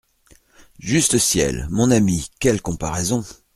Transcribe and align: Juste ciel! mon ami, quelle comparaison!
Juste 0.79 1.19
ciel! 1.19 1.67
mon 1.69 1.91
ami, 1.91 2.31
quelle 2.39 2.63
comparaison! 2.63 3.23